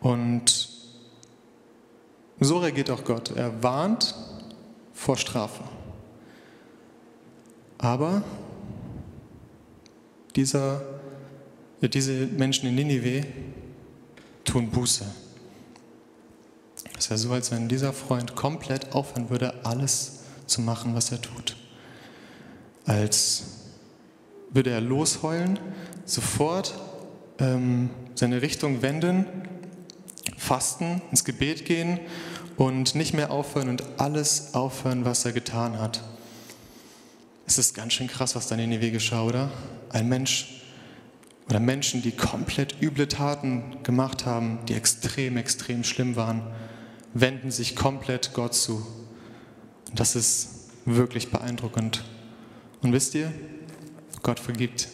[0.00, 0.68] Und
[2.40, 3.32] so reagiert auch Gott.
[3.36, 4.14] Er warnt
[4.92, 5.64] vor Strafe.
[7.78, 8.22] Aber
[10.38, 10.82] dieser,
[11.82, 13.26] diese Menschen in Ninive
[14.44, 15.04] tun Buße.
[16.96, 21.20] Es wäre so, als wenn dieser Freund komplett aufhören würde, alles zu machen, was er
[21.20, 21.56] tut.
[22.86, 23.42] Als
[24.50, 25.58] würde er losheulen,
[26.04, 26.78] sofort
[27.40, 29.26] ähm, seine Richtung wenden,
[30.36, 31.98] fasten, ins Gebet gehen
[32.56, 36.00] und nicht mehr aufhören und alles aufhören, was er getan hat.
[37.48, 39.50] Es ist ganz schön krass, was da in Ninive geschah, oder?
[39.90, 40.62] ein Mensch
[41.48, 46.42] oder Menschen, die komplett üble Taten gemacht haben, die extrem, extrem schlimm waren,
[47.14, 48.86] wenden sich komplett Gott zu.
[49.88, 52.04] Und das ist wirklich beeindruckend.
[52.82, 53.32] Und wisst ihr,
[54.22, 54.88] Gott vergibt.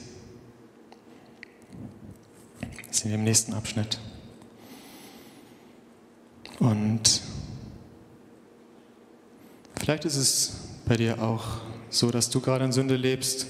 [2.87, 3.99] Das sind wir im nächsten Abschnitt.
[6.61, 7.21] Und
[9.77, 10.53] vielleicht ist es
[10.87, 11.63] bei dir auch
[11.95, 13.47] so, dass du gerade in Sünde lebst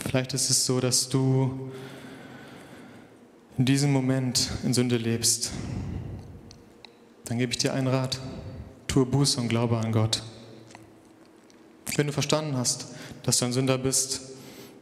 [0.00, 1.70] Vielleicht ist es so, dass du
[3.58, 5.50] in diesem Moment in Sünde lebst.
[7.26, 8.18] Dann gebe ich dir einen Rat.
[8.86, 10.22] Tue Buße und glaube an Gott.
[11.96, 12.86] Wenn du verstanden hast,
[13.22, 14.22] dass du ein Sünder bist,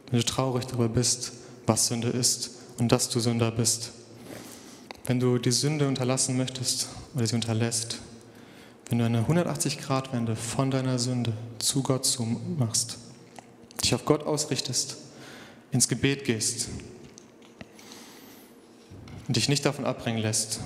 [0.09, 1.33] wenn du traurig darüber bist,
[1.67, 3.91] was Sünde ist und dass du Sünder bist,
[5.05, 7.99] wenn du die Sünde unterlassen möchtest oder sie unterlässt,
[8.89, 12.97] wenn du eine 180-Grad-Wende von deiner Sünde zu Gott zu machst,
[13.83, 14.97] dich auf Gott ausrichtest,
[15.71, 16.69] ins Gebet gehst
[19.27, 20.59] und dich nicht davon abbringen lässt,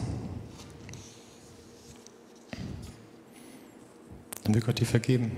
[4.43, 5.33] dann wird Gott dir vergeben.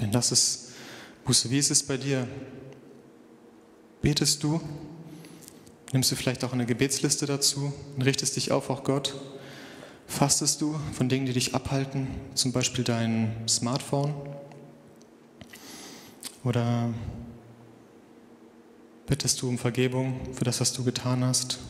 [0.00, 0.70] Denn das ist
[1.24, 1.50] Buße.
[1.50, 2.28] Wie ist es bei dir?
[4.00, 4.60] Betest du?
[5.92, 9.14] Nimmst du vielleicht auch eine Gebetsliste dazu und richtest dich auf, auch Gott?
[10.12, 14.14] Fastest du von Dingen, die dich abhalten, zum Beispiel dein Smartphone?
[16.44, 16.92] Oder
[19.06, 21.60] bittest du um Vergebung für das, was du getan hast?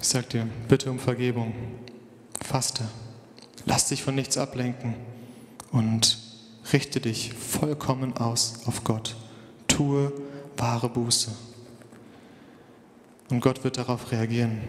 [0.00, 1.52] Ich sag dir, bitte um Vergebung.
[2.42, 2.88] Faste.
[3.66, 4.94] Lass dich von nichts ablenken
[5.72, 6.18] und
[6.72, 9.14] richte dich vollkommen aus auf Gott.
[9.68, 10.10] Tue
[10.56, 11.30] wahre Buße.
[13.28, 14.62] Und Gott wird darauf reagieren.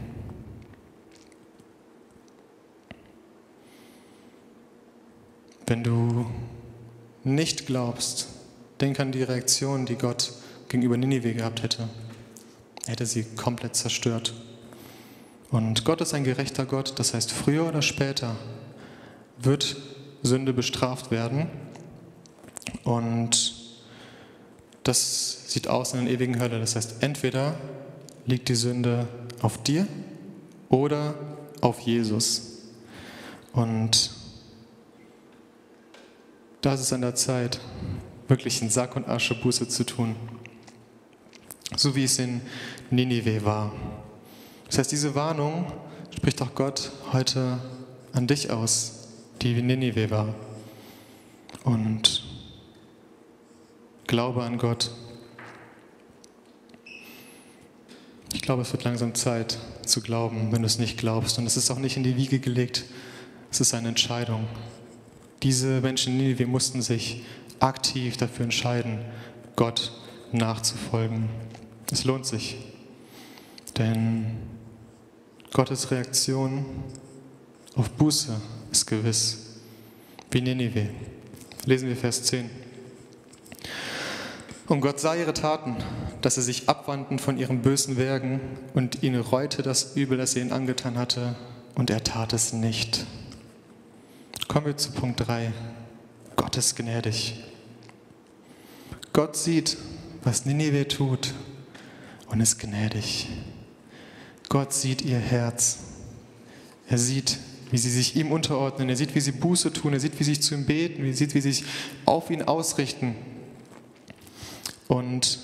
[5.68, 6.26] Wenn du
[7.26, 8.30] nicht glaubst,
[8.80, 10.32] denk an die Reaktion, die Gott
[10.70, 11.90] gegenüber Ninive gehabt hätte.
[12.86, 14.34] Er hätte sie komplett zerstört.
[15.52, 18.38] Und Gott ist ein gerechter Gott, das heißt, früher oder später
[19.38, 19.76] wird
[20.24, 21.48] Sünde bestraft werden.
[22.86, 23.56] Und
[24.84, 26.60] das sieht aus in einer ewigen Hölle.
[26.60, 27.56] Das heißt, entweder
[28.26, 29.08] liegt die Sünde
[29.42, 29.86] auf dir
[30.70, 31.14] oder
[31.60, 32.64] auf Jesus.
[33.52, 34.17] Und
[36.62, 37.60] da ist es an der Zeit,
[38.28, 40.16] wirklich in Sack und Asche Buße zu tun.
[41.76, 42.42] So wie es in
[42.90, 43.74] Ninive war.
[44.68, 45.72] Das heißt, diese Warnung
[46.16, 47.60] spricht auch Gott heute
[48.14, 49.08] an dich aus,
[49.42, 50.34] die wie Ninive war.
[51.64, 52.24] Und
[54.08, 54.92] glaube an Gott.
[58.34, 61.38] Ich glaube, es wird langsam Zeit zu glauben, wenn du es nicht glaubst.
[61.38, 62.86] Und es ist auch nicht in die Wiege gelegt.
[63.52, 64.48] Es ist eine Entscheidung.
[65.44, 67.24] Diese Menschen in Ninive mussten sich
[67.60, 69.00] aktiv dafür entscheiden,
[69.56, 69.92] Gott
[70.32, 71.30] nachzufolgen.
[71.92, 72.58] Es lohnt sich,
[73.78, 74.38] denn
[75.54, 76.66] Gottes Reaktion
[77.76, 78.36] auf Buße
[78.72, 79.60] ist gewiss,
[80.32, 80.90] wie Ninive.
[81.66, 82.50] Lesen wir Vers 10.
[84.68, 85.78] Und Gott sah ihre Taten,
[86.22, 88.42] dass sie sich abwandten von ihren bösen Werken
[88.74, 91.36] und ihn reute das Übel, das sie ihnen angetan hatte,
[91.76, 93.06] und er tat es nicht.
[94.58, 95.54] Kommen wir zu Punkt 3.
[96.36, 97.44] Gott ist gnädig.
[99.14, 99.78] Gott sieht,
[100.24, 101.36] was Ninive tut
[102.32, 103.28] und ist gnädig.
[104.50, 105.78] Gott sieht ihr Herz.
[106.90, 107.38] Er sieht,
[107.70, 108.90] wie sie sich ihm unterordnen.
[108.90, 109.94] Er sieht, wie sie Buße tun.
[109.94, 111.06] Er sieht, wie sie sich zu ihm beten.
[111.06, 111.70] Er sieht, wie sie sich
[112.06, 113.16] auf ihn ausrichten
[114.88, 115.38] und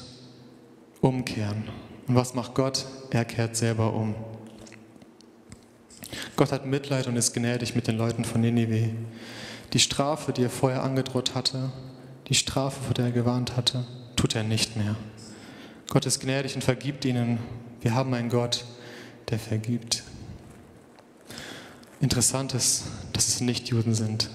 [1.01, 1.65] umkehren.
[2.07, 2.87] Und was macht Gott?
[3.11, 4.15] Er kehrt selber um.
[6.35, 8.89] Gott hat Mitleid und ist gnädig mit den Leuten von Ninive.
[9.73, 11.71] Die Strafe, die er vorher angedroht hatte,
[12.27, 14.95] die Strafe, vor der er gewarnt hatte, tut er nicht mehr.
[15.89, 17.39] Gott ist gnädig und vergibt ihnen.
[17.81, 18.65] Wir haben einen Gott,
[19.29, 20.03] der vergibt.
[21.99, 24.29] Interessant ist, dass es nicht Juden sind.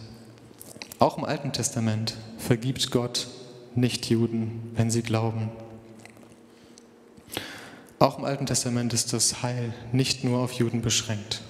[0.98, 3.28] Auch im Alten Testament vergibt Gott
[3.74, 5.50] Nichtjuden, wenn sie glauben.
[7.98, 11.42] Auch im Alten Testament ist das Heil nicht nur auf Juden beschränkt.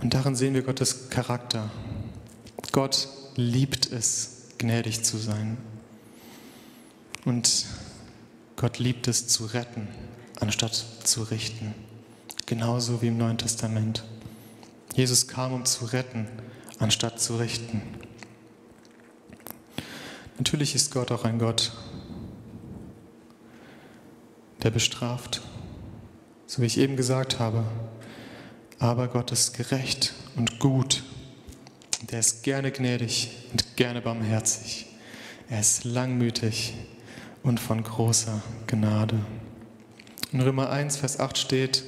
[0.00, 1.70] Und darin sehen wir Gottes Charakter.
[2.72, 5.56] Gott liebt es, gnädig zu sein.
[7.24, 7.66] Und
[8.56, 9.88] Gott liebt es zu retten,
[10.40, 11.74] anstatt zu richten.
[12.46, 14.04] Genauso wie im Neuen Testament.
[14.94, 16.26] Jesus kam, um zu retten,
[16.78, 17.82] anstatt zu richten.
[20.38, 21.72] Natürlich ist Gott auch ein Gott,
[24.62, 25.42] der bestraft,
[26.46, 27.64] so wie ich eben gesagt habe.
[28.78, 31.02] Aber Gott ist gerecht und gut.
[32.10, 34.86] Der ist gerne gnädig und gerne barmherzig.
[35.50, 36.74] Er ist langmütig
[37.42, 39.18] und von großer Gnade.
[40.32, 41.82] In Römer 1, Vers 8 steht,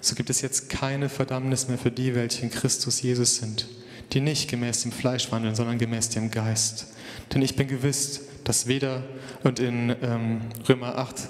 [0.00, 3.66] so gibt es jetzt keine Verdammnis mehr für die, welche in Christus Jesus sind,
[4.12, 6.88] die nicht gemäß dem Fleisch wandeln, sondern gemäß dem Geist.
[7.32, 9.02] Denn ich bin gewiss, dass weder,
[9.42, 11.28] und in ähm, Römer 8,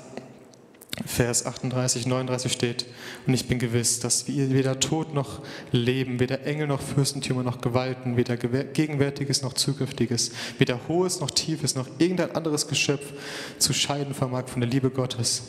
[1.07, 2.87] Vers 38, 39 steht,
[3.27, 8.19] und ich bin gewiss, dass weder Tod noch Leben, weder Engel noch Fürstentümer noch Gewalten,
[8.19, 13.15] weder Gegenwärtiges noch Zukünftiges, weder Hohes noch Tiefes noch irgendein anderes Geschöpf
[13.59, 15.43] zu scheiden vermag von der Liebe Gottes,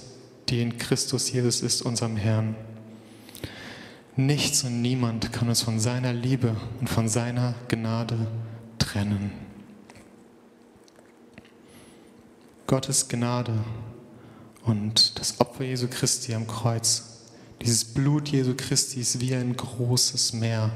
[0.48, 2.56] die in Christus Jesus ist, unserem Herrn.
[4.16, 8.28] Nichts und niemand kann uns von seiner Liebe und von seiner Gnade
[8.80, 9.32] trennen.
[12.66, 13.54] Gottes Gnade
[14.66, 17.14] und das Opfer Jesu Christi am Kreuz
[17.64, 20.72] dieses Blut Jesu Christi ist wie ein großes Meer.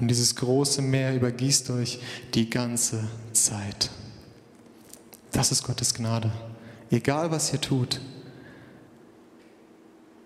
[0.00, 2.00] Und dieses große Meer übergießt euch
[2.34, 3.90] die ganze Zeit.
[5.30, 6.32] Das ist Gottes Gnade.
[6.90, 8.00] Egal was ihr tut,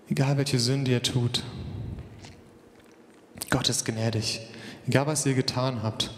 [0.08, 1.44] egal welche Sünde ihr tut,
[3.50, 4.40] Gott ist gnädig.
[4.86, 6.10] Egal was ihr getan habt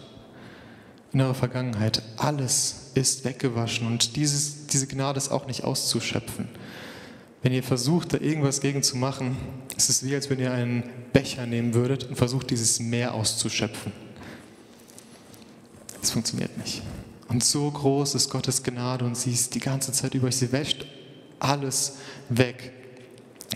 [1.12, 6.48] in eurer Vergangenheit, alles ist weggewaschen und dieses, diese Gnade ist auch nicht auszuschöpfen.
[7.42, 9.37] Wenn ihr versucht, da irgendwas gegen zu machen,
[9.77, 13.92] ist es wie, als wenn ihr einen Becher nehmen würdet und versucht, dieses Meer auszuschöpfen.
[16.01, 16.83] Das funktioniert nicht.
[17.29, 20.37] Und so groß ist Gottes Gnade und sie ist die ganze Zeit über euch.
[20.37, 20.87] Sie wäscht
[21.38, 21.98] alles
[22.29, 22.72] weg.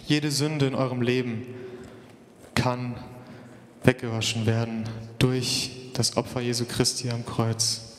[0.07, 1.47] Jede Sünde in eurem Leben
[2.55, 2.97] kann
[3.83, 4.85] weggewaschen werden
[5.19, 7.92] durch das Opfer Jesu Christi am Kreuz.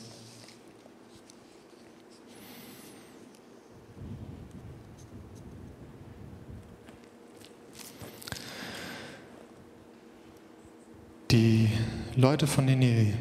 [11.30, 11.70] Die
[12.16, 13.14] Leute von Nineveh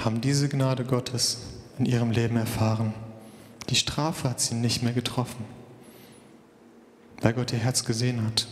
[0.00, 1.38] haben diese Gnade Gottes
[1.78, 2.94] in ihrem Leben erfahren.
[3.68, 5.44] Die Strafe hat sie nicht mehr getroffen,
[7.20, 8.48] weil Gott ihr Herz gesehen hat.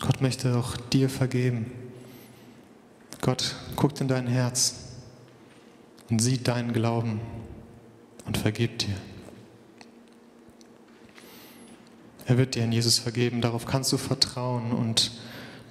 [0.00, 1.70] Gott möchte auch dir vergeben.
[3.20, 4.74] Gott guckt in dein Herz
[6.10, 7.20] und sieht deinen Glauben
[8.26, 8.96] und vergibt dir.
[12.26, 15.12] Er wird dir in Jesus vergeben, darauf kannst du vertrauen und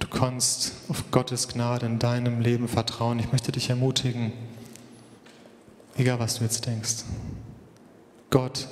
[0.02, 3.20] Du kannst auf Gottes Gnade in deinem Leben vertrauen.
[3.20, 4.32] Ich möchte dich ermutigen,
[5.96, 7.04] egal was du jetzt denkst.
[8.28, 8.66] Gott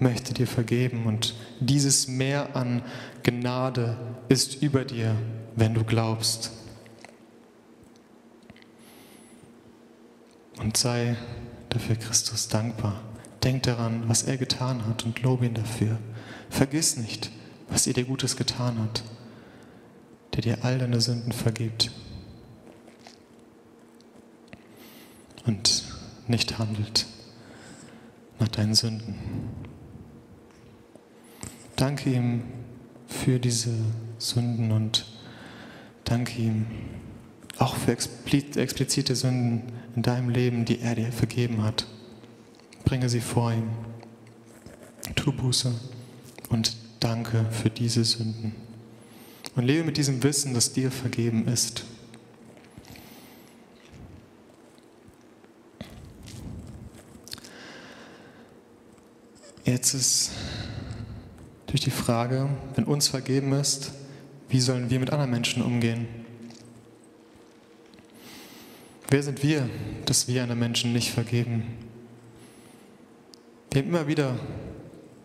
[0.00, 2.82] möchte dir vergeben und dieses Meer an
[3.22, 3.96] Gnade
[4.28, 5.14] ist über dir,
[5.54, 6.50] wenn du glaubst.
[10.58, 11.16] Und sei
[11.68, 13.00] dafür Christus dankbar.
[13.44, 15.98] Denk daran, was er getan hat und lobe ihn dafür.
[16.50, 17.30] Vergiss nicht,
[17.68, 19.04] was er dir Gutes getan hat
[20.36, 21.90] der dir all deine Sünden vergibt
[25.46, 25.84] und
[26.28, 27.06] nicht handelt
[28.38, 29.14] nach deinen Sünden.
[31.76, 32.42] Danke ihm
[33.06, 33.72] für diese
[34.18, 35.06] Sünden und
[36.04, 36.66] danke ihm
[37.58, 39.62] auch für explizite Sünden
[39.94, 41.86] in deinem Leben, die er dir vergeben hat.
[42.84, 43.70] Bringe sie vor ihm.
[45.14, 45.74] Tu Buße
[46.50, 48.52] und danke für diese Sünden.
[49.56, 51.84] Und lebe mit diesem Wissen, dass dir vergeben ist.
[59.64, 60.30] Jetzt ist
[61.66, 63.92] durch die Frage, wenn uns vergeben ist,
[64.48, 66.06] wie sollen wir mit anderen Menschen umgehen?
[69.08, 69.68] Wer sind wir,
[70.04, 71.64] dass wir anderen Menschen nicht vergeben?
[73.70, 74.38] Wir haben immer wieder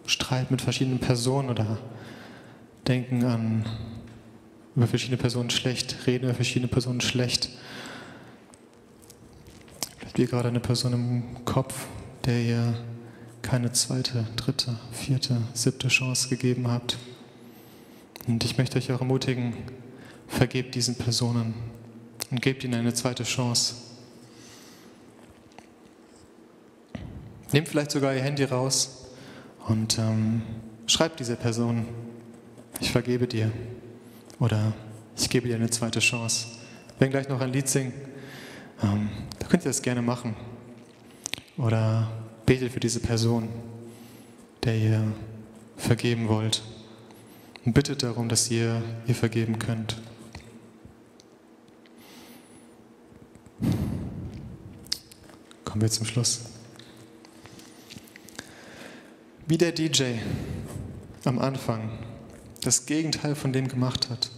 [0.06, 1.78] Streit mit verschiedenen Personen oder
[2.88, 3.66] denken an
[4.76, 7.50] über verschiedene Personen schlecht, reden über verschiedene Personen schlecht.
[10.00, 11.88] Vielleicht wie gerade eine Person im Kopf,
[12.26, 12.74] der ihr
[13.42, 16.98] keine zweite, dritte, vierte, siebte Chance gegeben habt.
[18.28, 19.54] Und ich möchte euch auch ermutigen,
[20.28, 21.54] vergebt diesen Personen
[22.30, 23.76] und gebt ihnen eine zweite Chance.
[27.52, 29.08] Nehmt vielleicht sogar ihr Handy raus
[29.68, 30.42] und ähm,
[30.88, 31.86] schreibt dieser Person,
[32.80, 33.52] ich vergebe dir.
[34.42, 34.74] Oder
[35.16, 36.48] ich gebe dir eine zweite Chance.
[36.98, 37.94] Werden gleich noch ein Lied singen.
[38.82, 40.36] Ähm, da könnt ihr das gerne machen.
[41.58, 42.10] Oder
[42.48, 43.50] betet für diese Person,
[44.64, 45.14] der ihr
[45.78, 46.64] vergeben wollt.
[47.66, 50.02] Und bittet darum, dass ihr ihr vergeben könnt.
[55.66, 56.42] Kommen wir zum Schluss.
[59.46, 60.16] Wie der DJ
[61.26, 61.92] am Anfang
[62.62, 64.30] das Gegenteil von dem gemacht hat,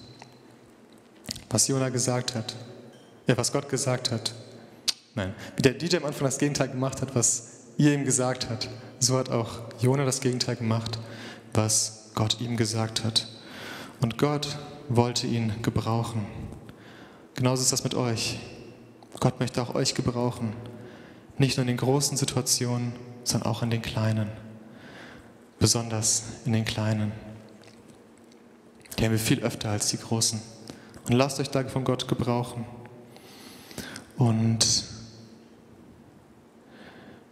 [1.54, 2.56] was Jona gesagt hat,
[3.28, 4.34] ja, was Gott gesagt hat.
[5.14, 8.68] Nein, wie der DJ am Anfang das Gegenteil gemacht hat, was ihr ihm gesagt hat,
[9.00, 10.98] so hat auch Jona das Gegenteil gemacht,
[11.54, 13.28] was Gott ihm gesagt hat.
[14.02, 14.58] Und Gott
[14.90, 16.26] wollte ihn gebrauchen.
[17.36, 18.40] Genauso ist das mit euch.
[19.20, 20.54] Gott möchte auch euch gebrauchen.
[21.38, 22.94] Nicht nur in den großen Situationen,
[23.24, 24.30] sondern auch in den kleinen.
[25.60, 27.12] Besonders in den kleinen.
[28.98, 30.42] Die haben wir viel öfter als die Großen.
[31.06, 32.66] Und lasst euch da von Gott gebrauchen.
[34.18, 34.86] Und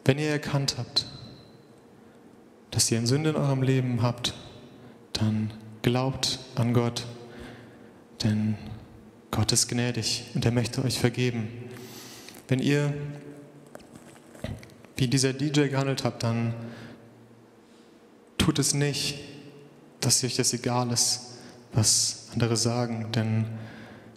[0.03, 1.05] wenn ihr erkannt habt,
[2.72, 4.34] dass ihr eine Sünde in eurem Leben habt,
[5.13, 7.05] dann glaubt an Gott,
[8.24, 8.57] denn
[9.30, 11.47] Gott ist gnädig und er möchte euch vergeben.
[12.47, 12.93] Wenn ihr
[14.97, 16.53] wie dieser DJ gehandelt habt, dann
[18.38, 19.19] tut es nicht,
[19.99, 21.31] dass euch das egal ist,
[21.74, 23.11] was andere sagen.
[23.13, 23.45] Denn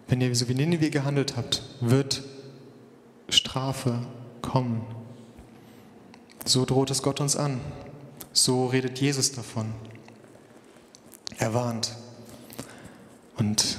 [0.09, 2.23] wenn ihr so wie Ninive gehandelt habt, wird
[3.29, 4.01] Strafe
[4.43, 4.83] kommen.
[6.45, 7.61] So droht es Gott uns an.
[8.33, 9.73] So redet Jesus davon.
[11.39, 11.93] Er warnt.
[13.37, 13.79] Und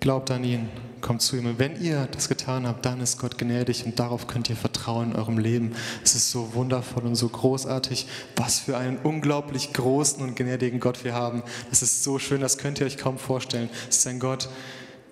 [0.00, 0.68] glaubt an ihn,
[1.00, 1.46] kommt zu ihm.
[1.46, 4.69] Und wenn ihr das getan habt, dann ist Gott gnädig und darauf könnt ihr vertrauen
[4.88, 5.74] in eurem Leben.
[6.04, 8.06] Es ist so wundervoll und so großartig,
[8.36, 11.42] was für einen unglaublich großen und gnädigen Gott wir haben.
[11.70, 13.70] Es ist so schön, das könnt ihr euch kaum vorstellen.
[13.88, 14.48] Es ist ein Gott,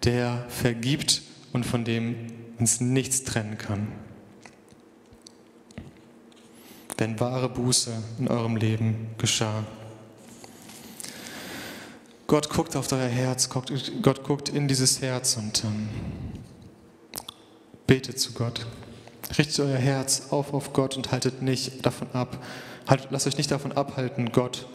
[0.04, 2.16] der vergibt und von dem
[2.58, 3.88] uns nichts trennen kann.
[6.98, 9.64] Denn wahre Buße in eurem Leben geschah.
[12.26, 15.88] Gott guckt auf euer Herz, Gott guckt in dieses Herz und ähm,
[17.86, 18.66] betet zu Gott.
[19.36, 22.42] Richtet euer Herz auf auf Gott und haltet nicht davon ab,
[22.86, 24.66] halt, lasst euch nicht davon abhalten, Gott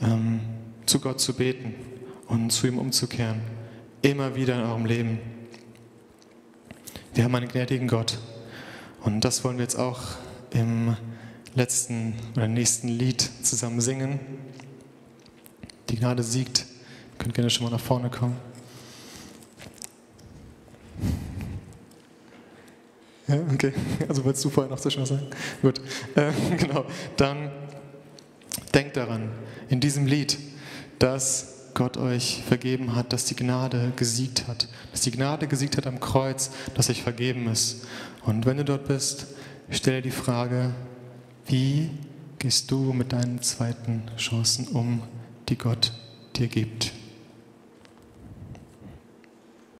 [0.00, 0.40] ähm,
[0.86, 1.74] zu Gott zu beten
[2.28, 3.40] und zu ihm umzukehren.
[4.02, 5.20] Immer wieder in eurem Leben.
[7.14, 8.18] Wir haben einen gnädigen Gott.
[9.00, 10.00] Und das wollen wir jetzt auch
[10.50, 10.96] im
[11.54, 14.20] letzten oder nächsten Lied zusammen singen.
[15.88, 16.66] Die Gnade siegt.
[17.12, 18.36] Ihr könnt gerne schon mal nach vorne kommen.
[23.28, 23.72] Ja, okay.
[24.08, 25.26] Also wolltest du vorher noch so was sagen?
[25.62, 25.80] Gut.
[26.14, 26.86] Äh, genau.
[27.16, 27.50] Dann
[28.72, 29.30] denkt daran,
[29.68, 30.38] in diesem Lied,
[30.98, 35.86] dass Gott euch vergeben hat, dass die Gnade gesiegt hat, dass die Gnade gesiegt hat
[35.86, 37.86] am Kreuz, dass euch vergeben ist.
[38.24, 39.26] Und wenn du dort bist,
[39.70, 40.72] stell dir die Frage,
[41.46, 41.90] wie
[42.38, 45.02] gehst du mit deinen zweiten Chancen um,
[45.48, 45.92] die Gott
[46.36, 46.92] dir gibt?